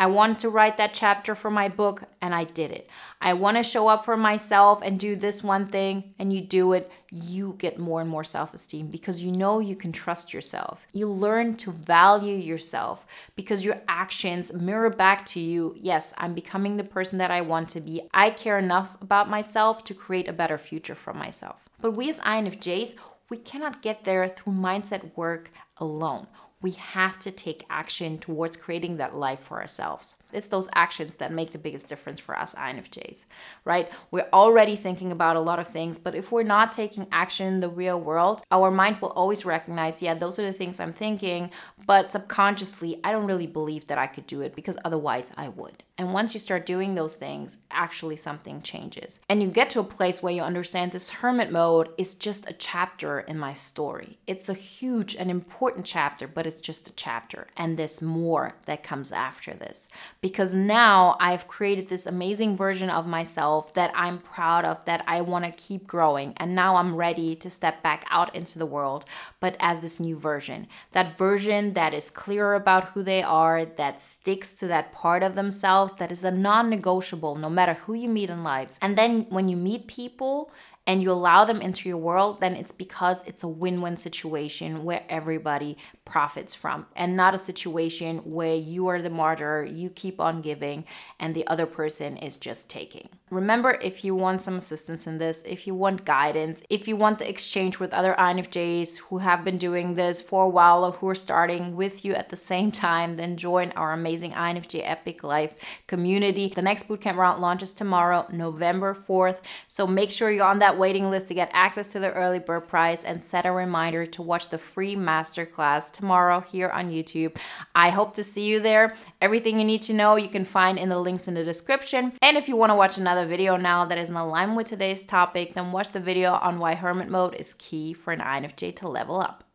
I 0.00 0.06
wanted 0.06 0.38
to 0.40 0.48
write 0.48 0.76
that 0.76 0.94
chapter 0.94 1.34
for 1.34 1.50
my 1.50 1.68
book 1.68 2.04
and 2.22 2.32
I 2.32 2.44
did 2.44 2.70
it. 2.70 2.88
I 3.20 3.32
want 3.32 3.56
to 3.56 3.64
show 3.64 3.88
up 3.88 4.04
for 4.04 4.16
myself 4.16 4.80
and 4.80 4.98
do 4.98 5.16
this 5.16 5.42
one 5.42 5.66
thing 5.66 6.14
and 6.20 6.32
you 6.32 6.40
do 6.40 6.72
it. 6.72 6.88
You 7.10 7.56
get 7.58 7.80
more 7.80 8.00
and 8.00 8.08
more 8.08 8.22
self 8.22 8.54
esteem 8.54 8.86
because 8.88 9.24
you 9.24 9.32
know 9.32 9.58
you 9.58 9.74
can 9.74 9.90
trust 9.90 10.32
yourself. 10.32 10.86
You 10.92 11.08
learn 11.08 11.56
to 11.56 11.72
value 11.72 12.36
yourself 12.36 13.06
because 13.34 13.64
your 13.64 13.80
actions 13.88 14.52
mirror 14.52 14.90
back 14.90 15.24
to 15.26 15.40
you. 15.40 15.74
Yes, 15.76 16.14
I'm 16.16 16.32
becoming 16.32 16.76
the 16.76 16.84
person 16.84 17.18
that 17.18 17.32
I 17.32 17.40
want 17.40 17.68
to 17.70 17.80
be. 17.80 18.02
I 18.14 18.30
care 18.30 18.58
enough 18.58 18.96
about 19.00 19.28
myself 19.28 19.82
to 19.84 19.94
create 19.94 20.28
a 20.28 20.32
better 20.32 20.58
future 20.58 20.94
for 20.94 21.12
myself. 21.12 21.68
But 21.80 21.92
we 21.92 22.08
as 22.08 22.20
INFJs, 22.20 22.94
we 23.30 23.36
cannot 23.36 23.82
get 23.82 24.04
there 24.04 24.28
through 24.28 24.52
mindset 24.52 25.16
work 25.16 25.50
alone 25.76 26.28
we 26.60 26.72
have 26.72 27.18
to 27.20 27.30
take 27.30 27.64
action 27.70 28.18
towards 28.18 28.56
creating 28.56 28.96
that 28.96 29.14
life 29.14 29.40
for 29.40 29.60
ourselves. 29.60 30.16
It's 30.32 30.48
those 30.48 30.68
actions 30.74 31.18
that 31.18 31.32
make 31.32 31.52
the 31.52 31.58
biggest 31.58 31.88
difference 31.88 32.18
for 32.18 32.36
us 32.36 32.54
INFJs, 32.54 33.26
right? 33.64 33.90
We're 34.10 34.28
already 34.32 34.74
thinking 34.74 35.12
about 35.12 35.36
a 35.36 35.40
lot 35.40 35.60
of 35.60 35.68
things, 35.68 35.98
but 35.98 36.16
if 36.16 36.32
we're 36.32 36.42
not 36.42 36.72
taking 36.72 37.06
action 37.12 37.46
in 37.46 37.60
the 37.60 37.68
real 37.68 38.00
world, 38.00 38.42
our 38.50 38.70
mind 38.70 39.00
will 39.00 39.10
always 39.10 39.44
recognize, 39.44 40.02
yeah, 40.02 40.14
those 40.14 40.38
are 40.38 40.46
the 40.46 40.52
things 40.52 40.80
I'm 40.80 40.92
thinking, 40.92 41.50
but 41.86 42.10
subconsciously, 42.10 43.00
I 43.04 43.12
don't 43.12 43.26
really 43.26 43.46
believe 43.46 43.86
that 43.86 43.98
I 43.98 44.08
could 44.08 44.26
do 44.26 44.40
it 44.40 44.56
because 44.56 44.76
otherwise 44.84 45.32
I 45.36 45.48
would. 45.48 45.84
And 45.96 46.12
once 46.12 46.32
you 46.32 46.38
start 46.38 46.64
doing 46.64 46.94
those 46.94 47.16
things, 47.16 47.58
actually 47.72 48.14
something 48.14 48.62
changes. 48.62 49.18
And 49.28 49.42
you 49.42 49.48
get 49.48 49.70
to 49.70 49.80
a 49.80 49.84
place 49.84 50.22
where 50.22 50.32
you 50.32 50.42
understand 50.42 50.92
this 50.92 51.10
hermit 51.10 51.50
mode 51.50 51.88
is 51.98 52.14
just 52.14 52.48
a 52.48 52.52
chapter 52.52 53.20
in 53.20 53.36
my 53.36 53.52
story. 53.52 54.18
It's 54.26 54.48
a 54.48 54.54
huge 54.54 55.16
and 55.16 55.28
important 55.28 55.86
chapter, 55.86 56.28
but 56.28 56.46
it's 56.48 56.60
just 56.60 56.88
a 56.88 56.92
chapter. 56.94 57.46
And 57.56 57.76
this 57.76 58.02
more 58.02 58.56
that 58.66 58.82
comes 58.82 59.12
after 59.12 59.54
this. 59.54 59.88
Because 60.20 60.54
now 60.54 61.16
I've 61.20 61.46
created 61.46 61.86
this 61.86 62.06
amazing 62.06 62.56
version 62.56 62.90
of 62.90 63.06
myself 63.06 63.72
that 63.74 63.92
I'm 63.94 64.18
proud 64.18 64.64
of, 64.64 64.84
that 64.86 65.04
I 65.06 65.20
want 65.20 65.44
to 65.44 65.52
keep 65.52 65.86
growing. 65.86 66.32
And 66.38 66.56
now 66.56 66.74
I'm 66.74 66.96
ready 66.96 67.36
to 67.36 67.50
step 67.50 67.82
back 67.82 68.04
out 68.10 68.34
into 68.34 68.58
the 68.58 68.66
world, 68.66 69.04
but 69.38 69.56
as 69.60 69.78
this 69.78 70.00
new 70.00 70.16
version. 70.16 70.66
That 70.90 71.16
version 71.16 71.74
that 71.74 71.94
is 71.94 72.10
clear 72.10 72.54
about 72.54 72.88
who 72.88 73.04
they 73.04 73.22
are, 73.22 73.64
that 73.64 74.00
sticks 74.00 74.52
to 74.54 74.66
that 74.66 74.92
part 74.92 75.22
of 75.22 75.36
themselves 75.36 75.92
that 75.94 76.10
is 76.10 76.24
a 76.24 76.30
non 76.32 76.68
negotiable 76.68 77.36
no 77.36 77.48
matter 77.48 77.74
who 77.74 77.94
you 77.94 78.08
meet 78.08 78.30
in 78.30 78.42
life. 78.42 78.70
And 78.80 78.98
then 78.98 79.26
when 79.28 79.48
you 79.48 79.56
meet 79.56 79.86
people 79.86 80.50
and 80.88 81.02
you 81.02 81.12
allow 81.12 81.44
them 81.44 81.60
into 81.60 81.86
your 81.86 81.98
world, 81.98 82.40
then 82.40 82.54
it's 82.54 82.72
because 82.72 83.28
it's 83.28 83.42
a 83.42 83.48
win 83.48 83.82
win 83.82 83.98
situation 83.98 84.84
where 84.84 85.04
everybody 85.10 85.76
profits 86.08 86.54
from 86.54 86.86
and 86.96 87.16
not 87.16 87.34
a 87.34 87.38
situation 87.38 88.18
where 88.18 88.54
you 88.54 88.88
are 88.88 89.02
the 89.02 89.10
martyr, 89.10 89.64
you 89.64 89.90
keep 89.90 90.20
on 90.20 90.40
giving, 90.40 90.84
and 91.20 91.34
the 91.34 91.46
other 91.46 91.66
person 91.66 92.16
is 92.16 92.36
just 92.36 92.70
taking. 92.70 93.08
Remember, 93.30 93.78
if 93.82 94.04
you 94.04 94.14
want 94.14 94.40
some 94.40 94.56
assistance 94.56 95.06
in 95.06 95.18
this, 95.18 95.42
if 95.42 95.66
you 95.66 95.74
want 95.74 96.06
guidance, 96.06 96.62
if 96.70 96.88
you 96.88 96.96
want 96.96 97.18
the 97.18 97.28
exchange 97.28 97.78
with 97.78 97.92
other 97.92 98.14
INFJs 98.18 98.98
who 99.00 99.18
have 99.18 99.44
been 99.44 99.58
doing 99.58 99.94
this 99.94 100.22
for 100.22 100.44
a 100.44 100.48
while 100.48 100.82
or 100.82 100.92
who 100.92 101.08
are 101.08 101.14
starting 101.14 101.76
with 101.76 102.06
you 102.06 102.14
at 102.14 102.30
the 102.30 102.36
same 102.36 102.72
time, 102.72 103.16
then 103.16 103.36
join 103.36 103.70
our 103.72 103.92
amazing 103.92 104.32
INFJ 104.32 104.80
Epic 104.82 105.22
Life 105.22 105.56
community. 105.86 106.50
The 106.54 106.62
next 106.62 106.88
bootcamp 106.88 107.16
round 107.16 107.42
launches 107.42 107.74
tomorrow, 107.74 108.26
November 108.32 108.94
4th. 108.94 109.42
So 109.66 109.86
make 109.86 110.10
sure 110.10 110.30
you're 110.30 110.46
on 110.46 110.60
that 110.60 110.78
waiting 110.78 111.10
list 111.10 111.28
to 111.28 111.34
get 111.34 111.50
access 111.52 111.92
to 111.92 112.00
the 112.00 112.12
early 112.12 112.38
bird 112.38 112.66
price 112.66 113.04
and 113.04 113.22
set 113.22 113.44
a 113.44 113.52
reminder 113.52 114.06
to 114.06 114.22
watch 114.22 114.48
the 114.48 114.58
free 114.58 114.96
masterclass 114.96 115.92
tomorrow 115.98 116.40
here 116.40 116.68
on 116.68 116.90
YouTube. 116.90 117.36
I 117.74 117.90
hope 117.90 118.14
to 118.14 118.24
see 118.24 118.46
you 118.46 118.60
there. 118.60 118.94
Everything 119.20 119.58
you 119.58 119.64
need 119.64 119.82
to 119.82 119.92
know 119.92 120.16
you 120.16 120.28
can 120.28 120.44
find 120.44 120.78
in 120.78 120.88
the 120.88 120.98
links 120.98 121.28
in 121.28 121.34
the 121.34 121.44
description. 121.44 122.12
And 122.22 122.36
if 122.36 122.48
you 122.48 122.56
want 122.56 122.70
to 122.70 122.76
watch 122.76 122.98
another 122.98 123.26
video 123.26 123.56
now 123.56 123.84
that 123.84 123.98
is 123.98 124.08
in 124.08 124.16
alignment 124.16 124.56
with 124.56 124.66
today's 124.68 125.04
topic, 125.04 125.54
then 125.54 125.72
watch 125.72 125.90
the 125.90 126.00
video 126.00 126.34
on 126.34 126.58
why 126.58 126.74
hermit 126.74 127.08
mode 127.08 127.34
is 127.34 127.54
key 127.54 127.92
for 127.92 128.12
an 128.12 128.20
INFJ 128.20 128.76
to 128.76 128.88
level 128.88 129.20
up. 129.20 129.47